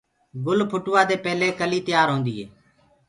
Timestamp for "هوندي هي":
2.11-2.45